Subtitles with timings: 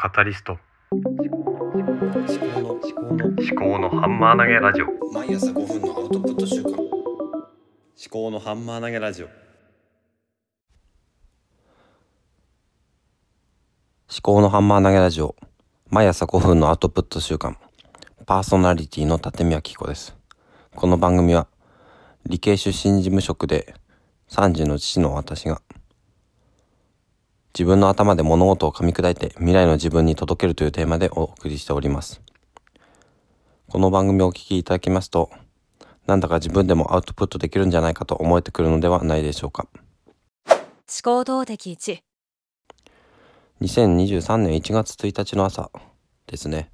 [0.00, 0.56] カタリスト。
[0.92, 4.86] 思考の思考の思考のハンマー投げラジオ。
[5.12, 6.78] 毎朝5分のアウトプット週間思
[8.08, 9.26] 考のハンマー投げラジオ。
[9.26, 9.32] 思
[14.22, 15.34] 考のハンマー投げラジオ。
[15.90, 17.56] 毎朝5分のアウトプット週間
[18.24, 20.16] パーソナリティの立宮紀子です。
[20.76, 21.48] この番組は
[22.24, 23.74] 理系出身事務職で
[24.28, 25.60] 3児の父の私が
[27.58, 32.20] 自分の頭で物事を噛み砕いて未来の自分に届けるというテーマでお送りしております。
[33.68, 35.28] この番組をお聞きいただきますと、
[36.06, 39.66] なんだか自分でもアウトプットできるんじゃないかと思えてくるのではないでしょうか。
[40.46, 40.56] 思
[41.02, 41.98] 考動的1
[43.60, 45.72] 2023年1月1日の朝
[46.28, 46.70] ですね。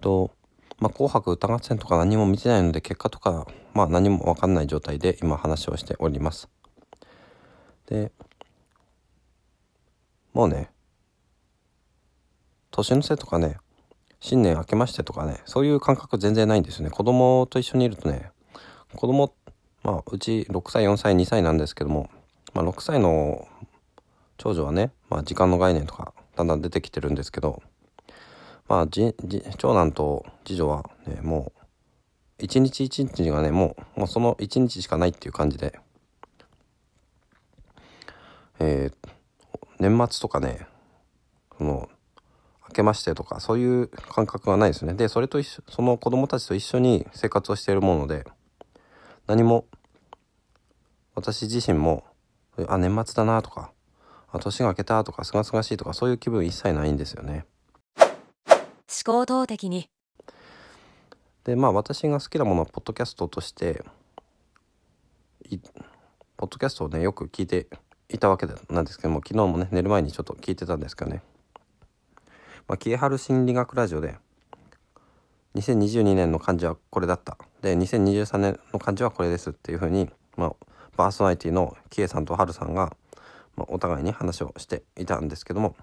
[0.00, 0.30] と、
[0.78, 6.48] まあ、紅白歌合戦とか何も見てないので結果とか、まあ何もわかんない状態で今話をしております。
[7.84, 8.12] で、
[10.32, 10.70] もうね、
[12.70, 13.56] 年の瀬とかね、
[14.20, 16.90] 新年明けましてとかね、そういう感覚全然ないんですよね。
[16.90, 18.30] 子供と一緒にいるとね、
[18.94, 19.34] 子供、
[19.82, 22.10] まあ、うち6歳、4歳、2歳なんですけども、
[22.54, 23.48] まあ、6歳の
[24.36, 27.62] 長女はね、まあ、時間の概念とかだんだん出てきてるんですけど、
[28.68, 31.62] まあ、じじ長男と次女はね、もう、
[32.38, 35.78] 一日一日がね、もう、もうその一日しかないっていう感じで、
[38.60, 39.10] えー
[39.80, 40.66] 年末とかね
[41.56, 41.88] その
[42.68, 44.94] 明けましてとかそういう感覚がないですね。
[44.94, 48.24] でそれと一緒その子供たちと一緒に生活をしているもので
[49.26, 49.66] 何も
[51.14, 52.04] 私自身も
[52.68, 53.72] あ年末だなとか
[54.30, 57.46] あ年が明けたとかすがすがしいとかそういう気分一切ないんですよね。
[57.96, 58.08] 思
[59.04, 59.86] 考動的2
[61.44, 63.82] でまあ私が好きなものはポッドキャストとして
[65.48, 65.58] い
[66.36, 67.66] ポッドキャストをねよく聞いて
[68.12, 71.22] いたわけなんですけども昨日もね寝る前にちょっと聞いてたんですけどね
[72.68, 74.16] まあキエハル心理学ラジオで
[75.54, 80.52] 2022年の漢字はこれだったで2023年の漢字はこれですっていうふうに、まあ、
[80.96, 82.92] パーソナリティのキエさんとハルさんが、
[83.56, 85.74] まあ、お互いに話をしていたんですけども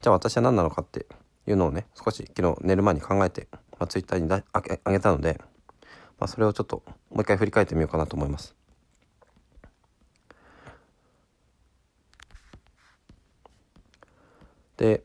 [0.00, 1.06] じゃあ私は何なのかって
[1.46, 5.40] いうのをね少し昨日寝る前に考えて、まあ、ツイッターにあげげたので、
[6.18, 8.57] まあ、それをちょっともう一回振り返ってみようかなと思います。
[14.78, 15.02] で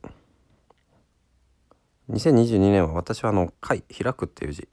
[2.09, 4.67] 2022年は私はあの「開」開くっていう字。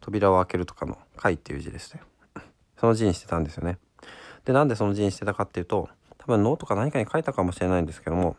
[0.00, 2.02] 扉を開けるとかの「開」っていう字ですね。
[2.78, 3.78] その字にしてたんですよね。
[4.44, 8.36] でなんでその字にしてたかっていうと多分ノートか何かに書いたかもしれないんですけども、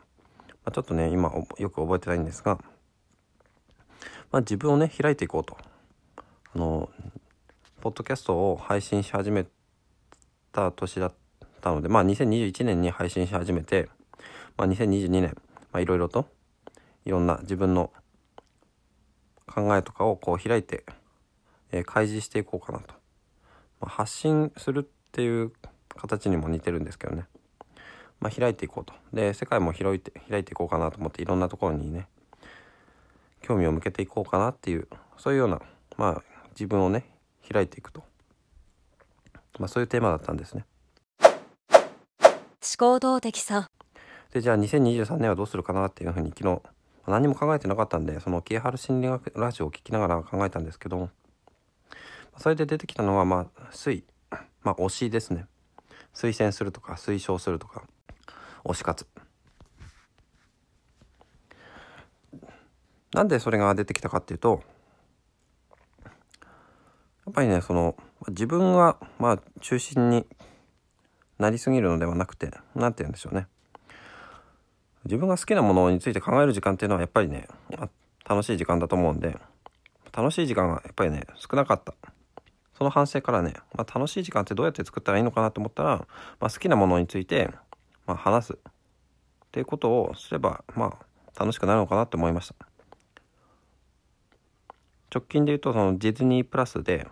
[0.63, 2.55] まあ、ちょっとね今よく覚えてないんですが、
[4.31, 5.57] まあ、自分をね開いていこうと。
[6.53, 6.89] あの
[7.81, 9.45] ポッドキャストを配信し始め
[10.53, 11.13] た年だっ
[11.59, 13.89] たのでまあ2021年に配信し始めて
[14.57, 15.35] まあ、2022年、
[15.71, 16.25] まあ、いろいろと
[17.05, 17.91] いろんな自分の
[19.47, 20.85] 考えとかをこう開いて、
[21.71, 22.93] えー、開示していこうかなと、
[23.79, 25.51] まあ、発信するっていう
[25.95, 27.25] 形にも似てるんですけどね、
[28.19, 28.93] まあ、開いていこうと。
[29.13, 32.07] で世界も広いて開いていこうかなと思っていろんなところにね
[33.41, 35.61] 興味を向けていこうかなっていうそういうような
[35.97, 37.05] まあ自分をね
[37.51, 38.03] 開いていくと、
[39.59, 40.65] まあ、そういうテーマだったんですね。
[41.21, 43.74] 思考動的3
[44.35, 46.61] でじゃあ2023年はどうするかなっていうふうに昨日
[47.07, 51.09] 何も考えてなかったんでそのキエハル心理学ラジオを聞きながら考えたんですけど
[52.35, 54.03] それで出てきたのはまあ推
[54.61, 55.45] まあ推しですね。
[56.13, 57.83] 推薦するとか推奨するとか
[58.65, 59.07] 推し活。
[63.13, 64.63] なんでそれが出てきたかっていうと
[66.03, 66.11] や
[67.29, 67.95] っぱりねその
[68.27, 70.25] 自分がまあ中心に
[71.39, 73.47] なりすぎるのではなくて何て言うんでしょうね。
[75.05, 77.47] 自分が好きなものについて考える時間っていうのはやっぱりね
[78.27, 79.37] 楽しい時間だと思うんで
[80.11, 81.93] 楽しい時間がやっぱりね少なかった。
[82.77, 85.89] その反省からね、まあ、楽しい時間ってどうやって作ったらいいのかなと思ったら、
[86.41, 87.49] まあ、好きなものについて、
[88.05, 88.53] まあ、話す。
[88.53, 88.57] っ
[89.51, 92.55] ていうことをすればまあ楽しくなるのかなって思いました。
[95.13, 97.07] 直近で言うとそのディズニープラスで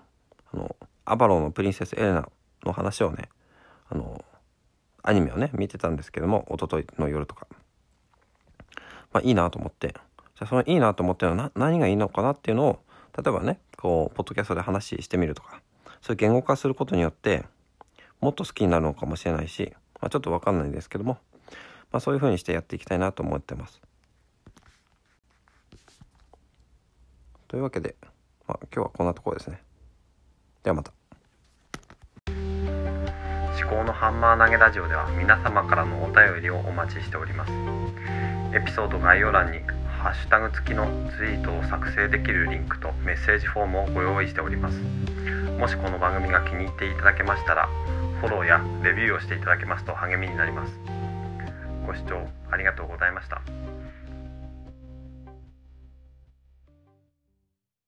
[0.52, 0.76] あの
[1.06, 2.28] アバローのプリンセスエレナ
[2.66, 3.30] の話をね
[3.90, 4.26] あの
[5.04, 7.48] アニメをね見てたんですけども一昨日の夜とか。
[9.14, 12.80] まあ、いいなと思ってじゃそのいいなと思ってるのは何がいいのかなっていうのを
[13.16, 15.62] 例えばねこうポッドキャストで話してみるとか
[16.02, 17.46] そういう言語化することによって
[18.20, 21.18] もっと好きになるのかもしれないし、まあ、ちょっと分かんないですけども、
[21.92, 23.82] まあ、そういうふうにしてやっていきたいなと思ってます。
[27.48, 27.96] というわけで、
[28.48, 29.62] まあ、今日はこんなところですね。
[30.64, 30.92] ではまた。
[33.62, 39.60] 思考のハンマー投げラジオでは皆様からのお便りをお待ちしておりますエピソード概要欄に
[40.00, 40.86] ハッシュタグ付きの
[41.18, 44.78] ツイートを作成できるリンクとメッセージフォームをご用意しております。
[45.58, 47.68] もしこの番組が気に入っていただけましたら
[48.22, 50.80] フォローやレビューをしていただけますと励みになります。
[51.88, 53.42] ご視聴ありがとうございました。